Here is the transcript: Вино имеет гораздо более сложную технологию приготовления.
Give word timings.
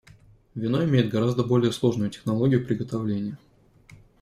Вино 0.55 0.83
имеет 0.83 1.11
гораздо 1.11 1.43
более 1.43 1.71
сложную 1.71 2.09
технологию 2.09 2.65
приготовления. 2.65 3.37